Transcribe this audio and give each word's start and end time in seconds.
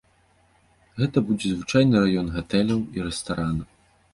Гэта 1.01 1.17
будзе 1.27 1.51
звычайны 1.51 1.95
раён 2.07 2.33
гатэляў 2.39 2.79
і 2.99 3.07
рэстаранаў. 3.11 3.71